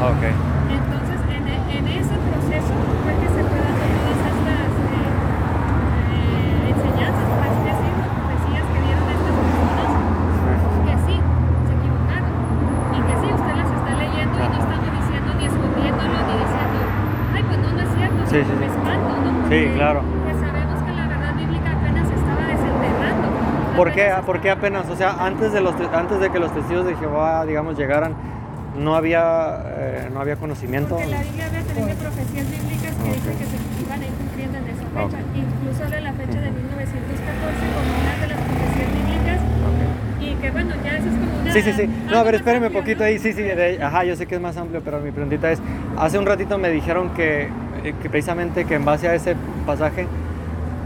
[0.00, 0.22] Ok.
[0.24, 2.72] Entonces, en, e- en ese proceso
[3.04, 5.12] fue que se fue dando todas estas eh,
[6.16, 9.90] eh, enseñanzas, por así decirlo, profecías que dieron estas personas,
[10.88, 12.32] que sí, se equivocaron.
[12.96, 16.78] Y que sí, usted las está leyendo y no estamos diciendo ni escondiéndolo ni diciendo,
[17.36, 19.30] ay, pues no, no es cierto, Sí, sí, me espanto, ¿no?
[19.52, 20.00] Sí, claro.
[20.00, 23.26] Pues sabemos que la verdad bíblica apenas se estaba desenterrando.
[23.76, 24.88] ¿Por qué, ¿Por qué apenas?
[24.88, 28.14] O sea, antes de, los, te- antes de que los testigos de Jehová, digamos, llegaran,
[28.78, 30.96] no había, eh, no había conocimiento.
[30.96, 34.12] Porque la Biblia habla también de profecías bíblicas que dicen que se iban a ir
[34.12, 35.04] cumpliendo en esa fecha.
[35.04, 35.36] Ok.
[35.36, 39.40] Incluso de la fecha de 1914 como una de las profecías bíblicas.
[39.70, 39.80] Ok.
[40.22, 41.52] Y que bueno, ya eso es como una.
[41.52, 41.90] Sí, sí, sí.
[42.10, 43.06] No, a ver, espéreme un amplio, poquito ¿no?
[43.06, 43.18] ahí.
[43.18, 43.42] Sí, sí.
[43.42, 45.60] de- ajá, yo sé que es más amplio, pero mi preguntita es,
[45.98, 47.48] hace un ratito me dijeron que,
[47.84, 49.34] eh, que precisamente que en base a ese
[49.66, 50.06] pasaje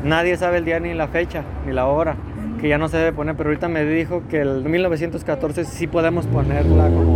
[0.05, 2.15] nadie sabe el día ni la fecha, ni la hora,
[2.60, 6.27] que ya no se debe poner, pero ahorita me dijo que el 1914 sí podemos
[6.27, 7.13] ponerla como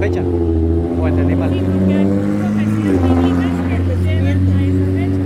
[0.00, 0.20] fecha.
[1.00, 1.50] ¿O entendí mal?
[1.50, 5.20] Sí, porque hay profecías bíblicas que te llevan a esa fecha.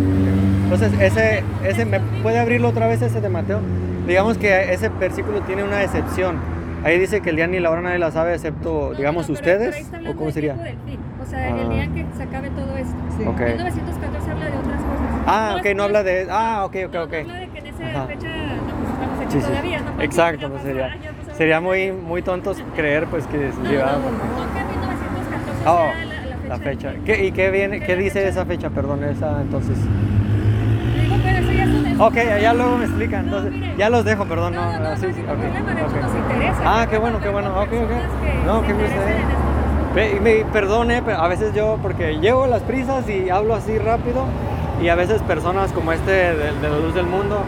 [0.65, 3.61] Entonces, ese, ese, ¿me puede abrirlo otra vez ese de Mateo?
[4.07, 6.37] Digamos que ese versículo tiene una excepción.
[6.85, 9.35] Ahí dice que el día ni la hora nadie la sabe, excepto, No, digamos, no,
[9.35, 9.91] ustedes.
[10.07, 10.53] ¿O cómo sería?
[10.55, 10.99] del fin.
[11.23, 11.59] O sea, Ah.
[11.63, 12.95] el día en que se acabe todo esto.
[13.17, 13.25] Sí.
[13.27, 13.41] Ok.
[13.41, 15.23] 1914 habla de otras cosas.
[15.27, 17.13] Ah, ok, es- no habla de- ah, ok, ok, no, ok.
[17.13, 18.07] No habla de que en esa Ajá.
[18.07, 19.47] fecha no, pues, estamos aquí Sí, sí.
[19.47, 20.03] todavía, ¿no?
[20.03, 20.97] Exacto, pues sería,
[21.39, 23.93] sería muy, muy tontos creer pues que No, llegaba.
[25.67, 26.49] Oh, sea la, la fecha.
[26.49, 26.91] la fecha.
[26.91, 27.25] del ¿Qué.
[27.27, 27.81] ¿Y qué viene?
[27.81, 28.71] ¿Qué dice fecha- esa fecha?
[28.71, 29.77] Perdón, esa entonces.
[29.79, 33.31] Digo, pero eso ya Ok, ya luego me explican.
[33.31, 33.75] No, Entonces, mire.
[33.79, 34.55] ya los dejo, perdón.
[34.55, 36.03] No, no, no, sí, no sí, ningún ok, problema, de hecho ok.
[36.03, 36.61] nos interesa.
[36.65, 37.49] Ah, qué bueno, qué bueno.
[37.61, 38.47] Ok, ok.
[38.47, 38.87] No, qué gusto.
[38.87, 39.23] eh.
[40.21, 44.25] me perdone, pero a veces yo, porque llevo las prisas y hablo así rápido,
[44.83, 47.39] y a veces personas como este de, de la luz del mundo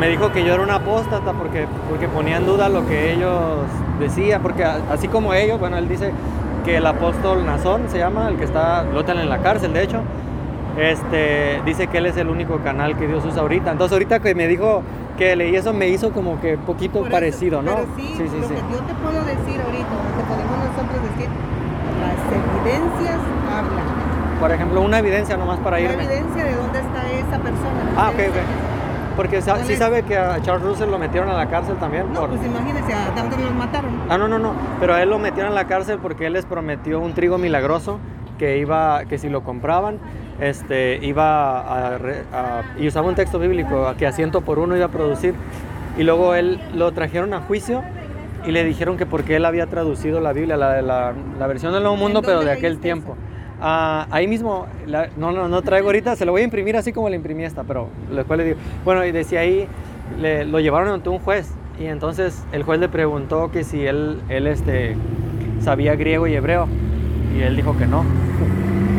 [0.00, 3.40] me dijo que yo era un apóstata porque, porque ponía en duda lo que ellos
[4.00, 6.10] decían, porque así como ellos, bueno, él dice
[6.66, 10.00] que el apóstol Nazón se llama, el que está, lo en la cárcel, de hecho,
[10.76, 13.70] este, dice que él es el único canal que Dios usa ahorita.
[13.70, 14.82] Entonces ahorita que me dijo
[15.16, 17.76] que leí eso me hizo como que poquito eso, parecido, ¿no?
[17.76, 18.40] Pero sí, sí, sí.
[18.40, 18.54] lo sí.
[18.54, 21.30] que yo te puedo decir ahorita, que podemos nosotros decir,
[22.02, 24.40] las evidencias hablan.
[24.40, 25.94] Por ejemplo, una evidencia nomás para irme.
[25.94, 27.92] evidencia de dónde está esa persona.
[27.96, 28.75] Ah, ok, ok.
[29.16, 32.12] Porque sa- ¿Cuál sí sabe que a Charles Russell lo metieron a la cárcel también.
[32.12, 33.90] No, por- pues imagínense, a tantos los mataron.
[34.08, 34.52] Ah, no, no, no.
[34.78, 37.98] Pero a él lo metieron a la cárcel porque él les prometió un trigo milagroso
[38.38, 39.98] que iba, que si lo compraban,
[40.40, 41.60] este, iba
[41.94, 44.90] a, re- a- y usaba un texto bíblico que a ciento por uno iba a
[44.90, 45.34] producir.
[45.96, 47.82] Y luego él lo trajeron a juicio
[48.44, 51.82] y le dijeron que porque él había traducido la Biblia, la, la, la versión del
[51.82, 53.16] Nuevo Mundo, ¿En pero de aquel tiempo.
[53.60, 54.66] Ah, ahí mismo,
[55.16, 57.64] no, no, no traigo ahorita, se lo voy a imprimir así como le imprimí esta,
[57.64, 58.56] pero después le digo.
[58.84, 59.66] Bueno, y decía ahí,
[60.20, 61.50] le- lo llevaron ante un juez
[61.80, 64.94] y entonces el juez le preguntó que si él, él este,
[65.60, 66.68] sabía griego y hebreo
[67.36, 68.04] y él dijo que no.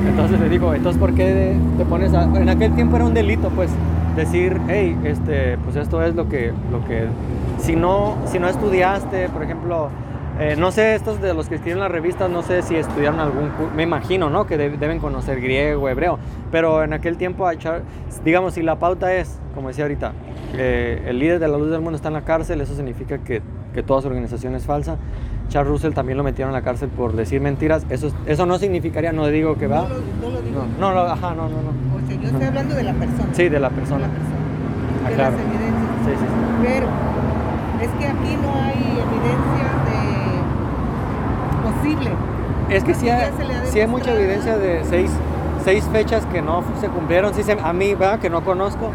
[0.09, 2.23] Entonces le dijo, entonces ¿por qué te pones a...?
[2.23, 3.69] En aquel tiempo era un delito, pues,
[4.15, 7.03] decir, hey, este, pues esto es lo que, lo que,
[7.59, 9.89] si no, si no estudiaste, por ejemplo,
[10.39, 13.49] eh, no sé, estos de los que escriben las revistas, no sé si estudiaron algún,
[13.49, 14.45] cu- me imagino, ¿no?
[14.45, 16.19] Que de- deben conocer griego, hebreo,
[16.51, 17.47] pero en aquel tiempo,
[18.23, 20.13] digamos, si la pauta es, como decía ahorita,
[20.55, 23.41] eh, el líder de la luz del mundo está en la cárcel, eso significa que,
[23.73, 24.97] que toda su organización es falsa.
[25.49, 27.85] Charles Russell también lo metieron a la cárcel por decir mentiras.
[27.89, 29.83] Eso, eso no significaría, no digo que va.
[29.83, 30.63] No lo, no lo digo.
[30.77, 31.71] No, no, ajá, no, no, no.
[31.95, 33.29] O sea, yo estoy hablando de la persona.
[33.31, 34.07] Sí, de la de persona.
[34.07, 34.35] la persona.
[35.05, 35.31] Ah, de claro.
[35.37, 36.03] las evidencias.
[36.03, 36.67] Sí, sí, sí.
[36.67, 36.87] Pero
[37.81, 39.66] es que aquí no hay evidencia
[41.83, 42.09] de posible.
[42.69, 43.29] Es que sí ha
[43.71, 45.11] sí hay mucha evidencia de seis,
[45.63, 47.33] seis fechas que no se cumplieron.
[47.33, 48.19] Sí se, a mí, ¿verdad?
[48.19, 48.89] Que no conozco,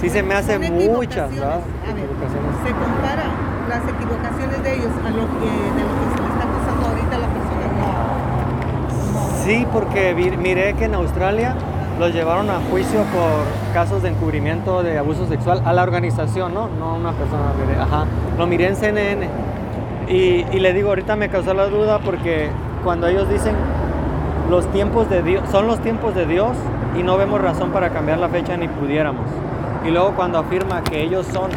[0.00, 1.30] sí se me hace Son muchas.
[1.30, 1.60] ¿verdad?
[1.88, 2.06] A ver,
[2.64, 3.24] se compara
[3.68, 7.16] las equivocaciones de ellos a lo que, de lo que se le está acusando ahorita
[7.16, 7.66] a la persona.
[9.12, 9.44] No.
[9.44, 11.54] Sí, porque vi- miré que en Australia
[11.98, 16.68] los llevaron a juicio por casos de encubrimiento de abuso sexual a la organización, ¿no?
[16.78, 17.42] No a una persona.
[17.66, 18.04] miré, Ajá.
[18.38, 19.28] Lo miré en CNN.
[20.08, 22.48] Y, le digo, ahorita me causó la duda porque
[22.82, 23.54] cuando ellos dicen
[24.48, 26.56] los tiempos de Dios, son los tiempos de Dios
[26.98, 29.26] y no vemos razón para cambiar la fecha ni pudiéramos.
[29.86, 31.50] Y luego cuando afirma que ellos son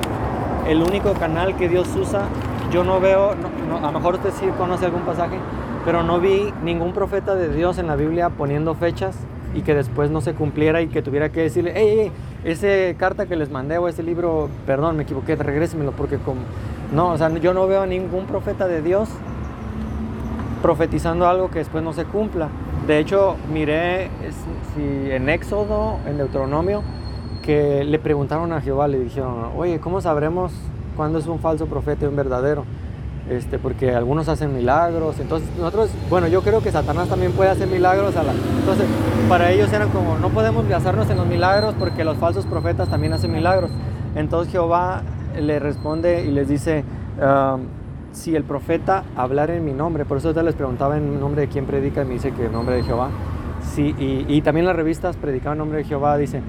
[0.68, 2.26] el único canal que Dios usa,
[2.74, 5.38] yo no veo, a lo mejor usted sí conoce algún pasaje,
[5.86, 9.16] pero no vi ningún profeta de Dios en la Biblia poniendo fechas
[9.54, 12.12] y que después no se cumpliera y que tuviera que decirle, hey, hey,
[12.44, 16.42] ese carta que les mandé o ese libro, perdón, me equivoqué, regrésemelo porque como...
[16.94, 19.10] No, o sea, yo no veo a ningún profeta de Dios
[20.62, 22.50] profetizando algo que después no se cumpla.
[22.88, 24.10] De hecho, miré
[24.76, 26.84] si en Éxodo, en Deuteronomio,
[27.42, 30.52] que le preguntaron a Jehová, le dijeron, oye, ¿cómo sabremos
[30.96, 32.66] cuándo es un falso profeta y un verdadero?
[33.32, 35.20] Este, porque algunos hacen milagros.
[35.20, 38.16] Entonces, nosotros, bueno, yo creo que Satanás también puede hacer milagros.
[38.18, 38.86] A la, entonces,
[39.30, 43.14] para ellos eran como, no podemos basarnos en los milagros porque los falsos profetas también
[43.14, 43.72] hacen milagros.
[44.16, 45.04] Entonces Jehová
[45.40, 46.84] le responde y les dice,
[47.22, 47.58] ah,
[48.12, 51.48] si el profeta hablara en mi nombre, por eso yo les preguntaba en nombre de
[51.48, 53.10] quién predica y me dice que en nombre de Jehová.
[53.74, 53.96] Sí,
[54.28, 56.42] y, también las revistas predicaban en nombre de Jehová, dice,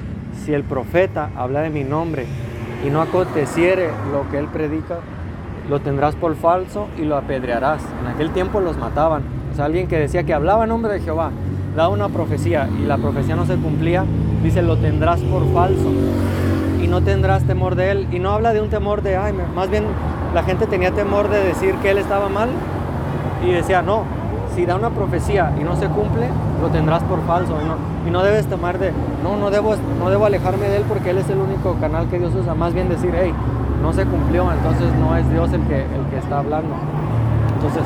[0.44, 2.26] si el profeta hablara en mi nombre
[2.84, 4.98] y no aconteciere lo que él predica,
[5.68, 7.82] lo tendrás por falso y lo apedrearás.
[8.00, 9.22] En aquel tiempo los mataban.
[9.52, 11.30] O sea, alguien que decía que hablaba en nombre de Jehová,
[11.76, 14.04] daba una profecía y la profecía no se cumplía,
[14.42, 15.90] dice, lo tendrás por falso
[16.82, 18.08] y no tendrás temor de él.
[18.12, 19.84] Y no habla de un temor de, ay, más bien
[20.34, 22.48] la gente tenía temor de decir que él estaba mal
[23.46, 24.04] y decía, no,
[24.54, 26.26] si da una profecía y no se cumple,
[26.60, 27.56] lo tendrás por falso.
[27.62, 27.76] Y no,
[28.08, 28.92] y no debes tomar de,
[29.22, 32.18] no, no debo, no debo alejarme de él porque él es el único canal que
[32.18, 32.54] Dios usa.
[32.54, 33.32] Más bien decir, hey,
[33.82, 36.74] no se cumplió, entonces no es Dios el que, el que está hablando.
[37.56, 37.82] Entonces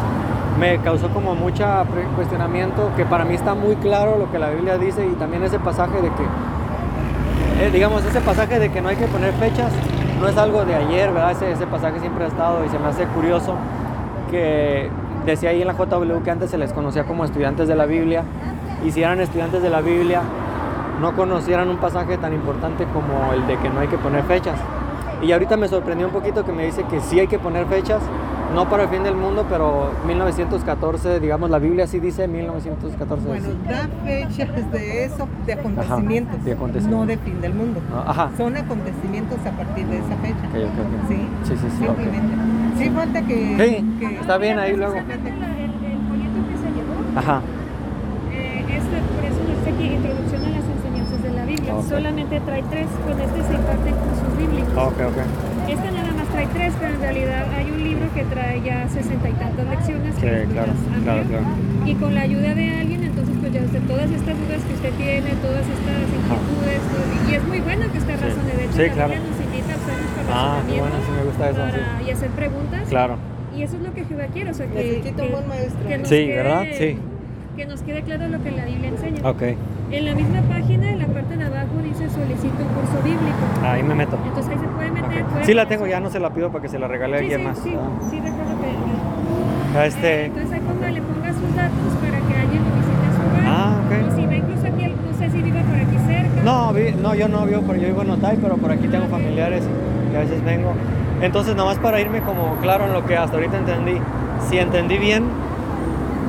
[0.59, 1.85] me causó como mucha
[2.15, 5.59] cuestionamiento que para mí está muy claro lo que la Biblia dice y también ese
[5.59, 9.73] pasaje de que, eh, digamos, ese pasaje de que no hay que poner fechas,
[10.21, 11.33] no es algo de ayer, ¿verdad?
[11.33, 13.55] Ese, ese pasaje siempre ha estado y se me hace curioso
[14.31, 14.89] que
[15.27, 18.23] decía ahí en la JW que antes se les conocía como estudiantes de la Biblia
[18.85, 20.23] y si eran estudiantes de la Biblia
[21.01, 24.59] no conocieran un pasaje tan importante como el de que no hay que poner fechas.
[25.23, 28.01] Y ahorita me sorprendió un poquito que me dice que sí hay que poner fechas,
[28.55, 33.27] no para el fin del mundo, pero 1914, digamos, la Biblia sí dice 1914.
[33.27, 37.01] Bueno, da fechas de eso, de acontecimientos, Ajá, de acontecimientos.
[37.01, 37.81] no de fin del mundo.
[37.95, 38.31] Ah, Ajá.
[38.37, 40.47] Son acontecimientos a partir de esa fecha.
[40.49, 41.09] Ok, ok, ok.
[41.09, 42.35] Sí, Sí, sí, sí, simplemente.
[42.79, 44.95] Sí, falta que, Sí, que- está bien ahí luego.
[44.97, 47.41] El, el folleto que se llevó, Ajá.
[48.33, 49.99] eh, este, por eso no está aquí,
[51.67, 52.33] enseñanzas de la Biblia.
[52.33, 52.37] Ok.
[52.37, 54.77] Solamente trae tres, con este se imparten cursos bíblicos.
[54.77, 55.19] Ok, ok.
[55.69, 59.29] Este nada más trae tres, pero en realidad hay un libro que trae ya sesenta
[59.29, 60.15] y tantas lecciones.
[60.15, 60.73] Sí, que claro,
[61.05, 61.47] claro, claro.
[61.85, 64.93] Y con la ayuda de alguien, entonces pues ya de todas estas dudas que usted
[64.95, 68.25] tiene, todas estas inquietudes, todo- y es muy bueno que usted Sí.
[68.25, 68.53] razone.
[68.57, 69.13] De hecho, Sí, la claro.
[69.17, 71.79] Nos invita a hacer nuestro Ah, bueno, sí me gusta eso, sí.
[71.83, 72.83] para- y hacer preguntas.
[72.89, 73.17] Claro.
[73.57, 75.89] Y eso es lo que Jehová quiere, o sea, que, Necesito un que- buen maestro.
[75.89, 76.65] que nos Sí, quede- ¿verdad?
[76.79, 76.99] Sí.
[77.57, 79.29] Que nos quede claro lo que la Biblia enseña.
[79.31, 79.43] Ok.
[79.91, 80.91] En la misma página,
[81.29, 83.43] parte de abajo, dice solicito un curso bíblico.
[83.65, 84.17] Ahí me meto.
[84.25, 85.23] Entonces ahí se puede meter.
[85.23, 85.31] Ok.
[85.33, 87.19] puede Sí la tengo, ya no se la pido para que se la regale a
[87.19, 87.59] Sí, alguien sí, más.
[87.59, 88.07] sí, Ah.
[88.11, 89.79] sí, recuerdo que.
[89.79, 93.13] Ah, Este, Entonces ahí ponga, le ponga sus datos para que alguien lo visite a
[93.17, 93.45] su hogar.
[93.47, 94.13] Ah, ok.
[94.13, 96.43] O si ve incluso aquí, no sé si vive por aquí cerca.
[96.45, 99.07] No, vi- no, yo no vivo, por, yo vivo en Otay, pero por aquí tengo
[99.07, 99.65] familiares
[100.11, 100.73] que a veces vengo.
[101.21, 103.99] Entonces, nomás para irme como claro en lo que hasta ahorita entendí.
[104.49, 105.25] Si entendí bien,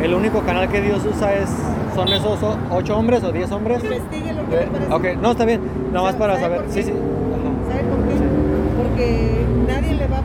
[0.01, 1.50] el único canal que Dios usa es
[1.97, 2.39] son esos
[2.69, 3.83] ocho hombres o diez hombres.
[3.83, 5.61] Investigue lo que ok, no, está bien.
[5.91, 6.61] Nomás ¿Sabe- para sabe saber.
[6.65, 6.91] por Sí, sí.
[6.94, 7.49] Ajá.
[7.71, 8.15] ¿Sabe por qué?
[8.77, 10.19] Porque nadie le va,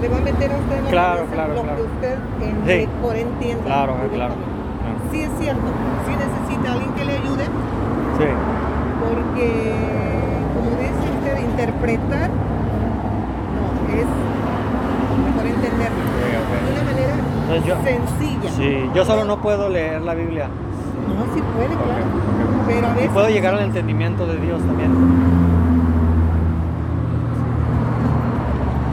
[0.00, 1.76] le va a meter a usted en la Claro, cabeza claro, lo claro.
[1.76, 2.14] que usted
[2.46, 2.88] en, Sí.
[2.94, 3.64] mejor entienda.
[3.64, 4.34] Claro, claro.
[5.10, 5.66] Sí es cierto,
[6.06, 7.44] sí necesita alguien que le ayude,
[8.18, 8.30] Sí.
[9.02, 9.48] porque
[10.54, 13.66] como dice usted, interpretar no,
[13.98, 14.06] es
[15.42, 15.98] mejor entenderlo.
[16.64, 18.50] De una manera Entonces yo- sencilla.
[18.56, 20.46] Sí, yo solo no puedo leer la Biblia.
[20.46, 22.04] No, sí puede, claro.
[22.66, 24.92] Pero a veces puedo llegar al entendimiento de Dios también.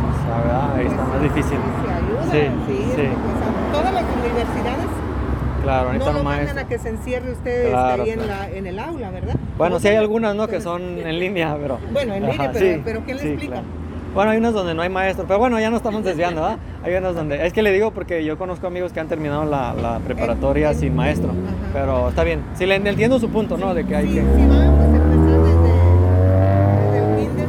[0.09, 0.75] O sea, ¿verdad?
[0.75, 1.57] Ahí está pues, más difícil.
[1.85, 3.07] Se ayuda, Sí, sí, sí.
[3.71, 4.85] todas las universidades
[5.63, 8.67] Claro, no lo mandan a que se encierre usted este, Claro, ahí en, la, en
[8.67, 9.35] el aula, ¿verdad?
[9.57, 10.47] Bueno, sí hay algunas, ¿no?
[10.47, 11.77] Que son en línea, pero...
[11.91, 13.61] Bueno, en línea, pero- pero ¿quién le explica?
[14.17, 16.57] Bueno, hay unas donde no hay maestro, pero bueno, ya no estamos desviando, ¿verdad?
[16.83, 17.45] Hay unas donde...
[17.45, 20.95] Es que le digo porque yo conozco amigos que han terminado la, la preparatoria sin
[20.95, 21.69] maestro, Ajá.
[21.71, 22.41] pero está bien.
[22.55, 23.75] Sí, le entiendo su punto, ¿no?
[23.75, 24.21] De que hay sí, que...
[24.21, 25.69] sí vamos a empezar desde,
[26.93, 27.45] desde el kinder,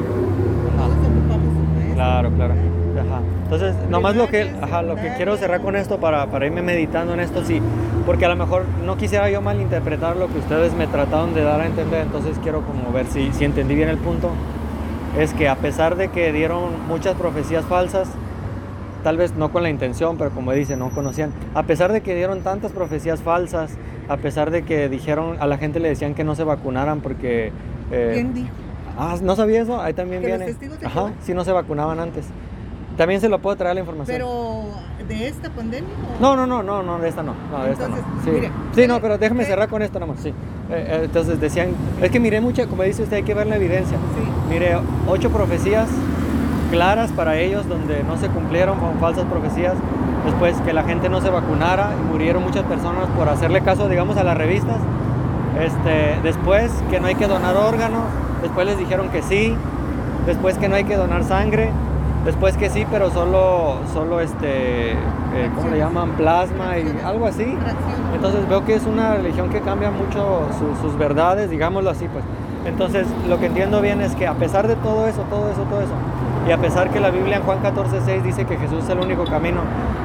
[0.77, 1.95] todos ocupamos un maestro.
[1.95, 2.55] Claro, claro.
[2.55, 3.21] Ajá.
[3.45, 7.15] Entonces, nomás lo que, ajá, lo que quiero cerrar con esto para, para irme meditando
[7.15, 7.63] en esto, sí,
[8.05, 11.63] porque a lo mejor no quisiera yo malinterpretar lo que ustedes me trataron de dar
[11.63, 14.33] a entender, entonces quiero como ver si, si entendí bien el punto.
[15.17, 18.09] Es que a pesar de que dieron muchas profecías falsas,
[19.03, 22.15] tal vez no con la intención, pero como dice, no conocían, a pesar de que
[22.15, 23.73] dieron tantas profecías falsas,
[24.09, 27.53] a pesar de que dijeron, a la gente le decían que no se vacunaran porque...
[27.91, 28.49] eh, ¿Quién dijo?
[28.97, 29.81] Ah, ¿no sabía eso?
[29.81, 30.53] Ahí también ¿Que los viene.
[30.53, 32.27] testigos de Ajá, sí no se vacunaban antes.
[32.99, 34.14] También se lo puedo traer la información.
[34.14, 34.64] Pero,
[35.09, 35.88] ¿de esta pandemia?
[36.19, 37.33] o- No, no, no, no, no, de esta no.
[37.50, 37.97] No, de esta no.
[37.97, 40.28] Entonces, Sí, mire, sí no, mire, pero déjame eh, cerrar con esto nomás, sí.
[40.28, 40.35] Eh,
[40.71, 41.69] eh, entonces decían,
[42.02, 43.97] es que miré mucha, como dice usted, hay que ver la evidencia.
[43.97, 44.28] Sí.
[44.50, 44.76] Mire,
[45.09, 45.88] ocho profecías
[46.73, 49.75] claras para ellos donde no se cumplieron con falsas profecías.
[50.26, 54.17] Después que la gente no se vacunara y murieron muchas personas por hacerle caso, digamos,
[54.17, 54.76] a las revistas.
[55.61, 58.02] Este, después que no hay que donar órganos.
[58.43, 59.55] Después les dijeron que sí.
[60.26, 61.71] Después que no hay que donar sangre.
[62.25, 66.11] Después que sí, pero solo, solo este, eh, ¿cómo le llaman?
[66.11, 67.57] Plasma y algo así.
[68.15, 72.25] Entonces veo que es una religión que cambia mucho su- sus verdades, digámoslo así, pues.
[72.67, 75.81] Entonces lo que entiendo bien es que a pesar de todo eso, todo eso, todo
[75.81, 75.93] eso,
[76.47, 78.99] y a pesar que la Biblia en Juan 14, 6 dice que Jesús es el
[78.99, 79.61] único camino,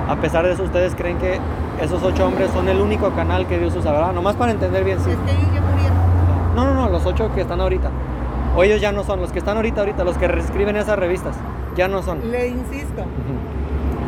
[0.08, 1.39] a pesar de eso ustedes creen que
[1.82, 4.13] esos ocho hombres son el único canal que Dios usa, ¿verdad?
[4.13, 5.10] Nomás para entender bien, sí.
[5.10, 6.55] Es que ellos ya murieron.
[6.55, 7.89] No, no, no, los ocho que están ahorita.
[8.55, 11.36] O ellos ya no son, los que están ahorita, ahorita, los que escriben esas revistas,
[11.75, 12.32] ya no son.
[12.32, 13.03] Le insisto,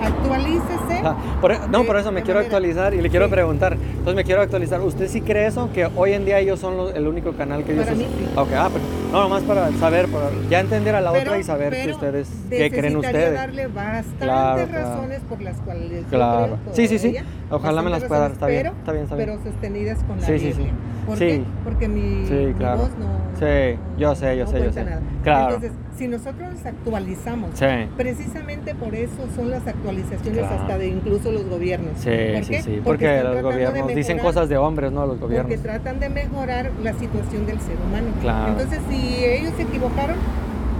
[0.04, 1.02] actualícese.
[1.04, 3.32] Ah, por- no, de- por eso me quiero manera- actualizar y le quiero Sí.
[3.32, 3.74] preguntar.
[3.74, 4.82] Entonces me quiero actualizar.
[4.82, 5.70] ¿Usted sí cree eso?
[5.74, 8.26] Que hoy en día ellos son los- el único canal que ellos Para mí sí.
[8.36, 8.84] Ok, ah, pero
[9.16, 12.30] no, nomás para saber, para ya entender a la Pero- otra y saber que ustedes,
[12.50, 13.34] qué creen ustedes.
[13.34, 14.90] darle bastantes Claro, claro.
[14.90, 16.58] razones por las cuales Claro.
[16.74, 17.16] Sí, sí, sí.
[17.50, 18.32] Ojalá me las pueda dar.
[18.32, 19.30] Está bien, está bien, está bien.
[19.30, 20.66] Pero sostenidas con la Sí, sí, Biblia.
[20.68, 20.72] sí.
[21.06, 21.26] ¿Por Sí.
[21.28, 21.44] qué?
[21.64, 22.78] Porque mi, Sí, mi claro.
[22.80, 23.06] voz no,
[23.40, 24.84] Sí, yo sé, yo no sé, yo sé.
[24.86, 25.02] nada.
[25.24, 25.54] Claro.
[25.56, 27.66] Entonces, si nosotros nos actualizamos, Sí.
[27.96, 30.56] precisamente por eso son las actualizaciones Claro.
[30.62, 31.92] hasta de incluso los gobiernos.
[31.98, 32.62] Sí, ¿Por sí, qué?
[32.64, 32.82] sí.
[32.84, 35.06] Porque, están los gobiernos dicen mejorar- cosas de hombres, ¿no?
[35.06, 35.52] Los gobiernos.
[35.52, 38.08] Porque tratan de mejorar la situación del ser humano.
[38.22, 38.52] Claro.
[38.54, 40.16] Entonces, si ellos se equivocaron,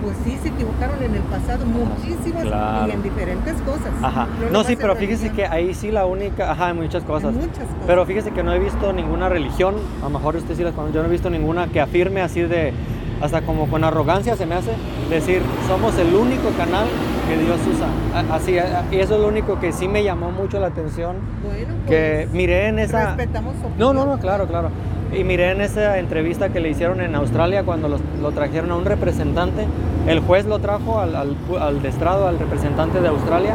[0.04, 2.88] pues sí se equivocaron en el pasado muchísimas Claro.
[2.88, 3.92] y en diferentes cosas.
[4.04, 4.28] Ajá.
[4.52, 7.34] No, sí, pero fíjese religión, que ahí sí la única, ajá, muchas en cosas.
[7.34, 7.84] muchas cosas.
[7.88, 10.94] Pero fíjese que no he visto ninguna religión, a lo mejor usted sí las conoce,
[10.94, 12.74] yo no he visto ninguna que afirme así de,
[13.22, 14.72] hasta como con arrogancia se me hace,
[15.10, 16.86] decir, somos el único canal
[17.28, 17.88] que Dios usa.
[18.36, 18.54] Así,
[18.92, 22.34] y eso es lo único que sí me llamó mucho la atención, bueno, que pues,
[22.36, 23.16] miré en esa...
[23.16, 24.70] respetamos No, no, no, claro, claro.
[25.14, 27.88] Y miré en esa entrevista que le hicieron en Australia cuando
[28.22, 29.66] lo trajeron a un representante.
[30.08, 33.54] El juez lo trajo al, al, pu- al de estrado, al representante de Australia.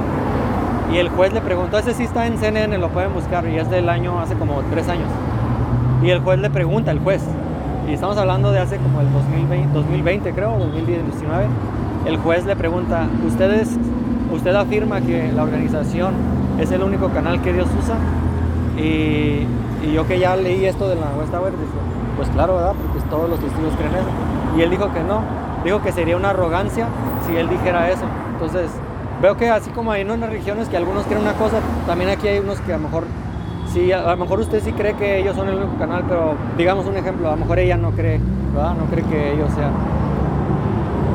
[0.92, 3.70] Y el juez le preguntó, ese sí está en CNN, lo pueden buscar, y es
[3.70, 5.06] del año, hace como tres años.
[6.02, 7.22] Y el juez le pregunta, el juez,
[7.88, 11.44] y estamos hablando de hace como el 2020, 2020 creo, 2019.
[12.06, 13.76] El juez le pregunta, ¿ustedes,
[14.34, 16.14] usted afirma que la organización
[16.58, 17.94] es el único canal que Dios usa?
[18.82, 19.46] Y,
[19.82, 21.64] y yo que ya leí esto de la West Tower, dije,
[22.16, 22.74] pues claro, ¿verdad?
[22.74, 24.56] Porque todos los testigos creen eso.
[24.56, 25.22] Y él dijo que no,
[25.64, 26.86] dijo que sería una arrogancia
[27.26, 28.04] si él dijera eso.
[28.32, 28.70] Entonces,
[29.22, 32.28] veo que así como hay en unas regiones que algunos creen una cosa, también aquí
[32.28, 33.04] hay unos que a lo mejor,
[33.72, 36.86] sí, a lo mejor usted sí cree que ellos son el único canal, pero digamos
[36.86, 38.20] un ejemplo, a lo mejor ella no cree,
[38.54, 38.74] ¿verdad?
[38.74, 39.72] No cree que ellos sean.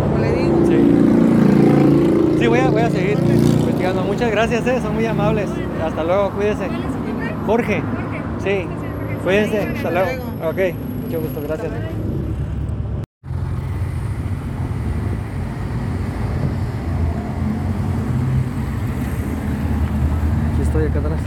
[0.02, 2.40] Como le digo, Sí.
[2.40, 4.04] Sí, voy a, voy a seguir investigando.
[4.04, 5.50] Muchas gracias, eh, son muy amables.
[5.84, 6.68] Hasta luego, cuídese.
[7.48, 7.82] Jorge.
[8.46, 8.68] Sí.
[9.24, 10.24] Cuídense, Hasta luego.
[10.48, 11.72] Ok, mucho gusto, gracias.
[20.54, 21.20] Aquí estoy acá atrás.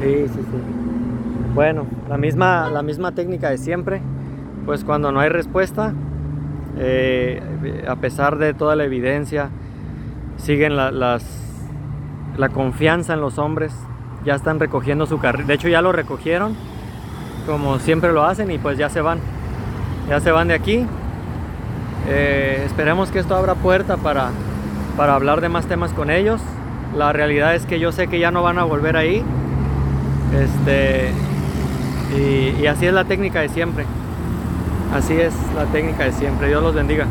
[0.00, 0.58] Sí, sí, sí.
[1.54, 4.02] Bueno, la misma, la misma técnica de siempre.
[4.66, 5.94] Pues cuando no hay respuesta,
[6.78, 7.40] eh,
[7.86, 9.50] a pesar de toda la evidencia,
[10.40, 11.24] siguen la, las,
[12.36, 13.72] la confianza en los hombres.
[14.24, 15.46] Ya están recogiendo su carril.
[15.46, 16.54] De hecho, ya lo recogieron,
[17.46, 19.18] como siempre lo hacen, y pues ya se van.
[20.08, 20.86] Ya se van de aquí.
[22.08, 24.30] Eh, esperemos que esto abra puerta para,
[24.96, 26.40] para hablar de más temas con ellos.
[26.96, 29.22] La realidad es que yo sé que ya no van a volver ahí.
[30.38, 31.12] Este,
[32.16, 33.86] y, y así es la técnica de siempre.
[34.94, 36.48] Así es la técnica de siempre.
[36.48, 37.06] Dios los bendiga.